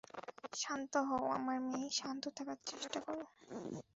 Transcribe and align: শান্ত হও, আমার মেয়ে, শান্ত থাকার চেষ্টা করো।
শান্ত 0.53 0.93
হও, 1.09 1.25
আমার 1.37 1.57
মেয়ে, 1.67 1.87
শান্ত 1.99 2.23
থাকার 2.37 2.59
চেষ্টা 2.65 2.99
করো। 3.05 3.23